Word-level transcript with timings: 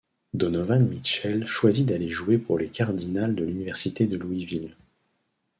Donovan 0.33 0.79
Mitchell 0.89 1.45
choisit 1.45 1.85
d'aller 1.87 2.09
jouer 2.09 2.39
pour 2.39 2.57
les 2.57 2.69
Cardinals 2.69 3.35
de 3.35 3.43
l'université 3.43 4.07
de 4.07 4.17
Louisville. 4.17 4.75